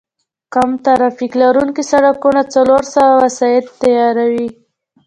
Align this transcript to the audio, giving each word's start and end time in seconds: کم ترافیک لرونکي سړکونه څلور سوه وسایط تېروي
کم 0.53 0.69
ترافیک 0.85 1.31
لرونکي 1.41 1.83
سړکونه 1.91 2.41
څلور 2.55 2.83
سوه 2.95 3.13
وسایط 3.23 3.65
تېروي 3.81 4.47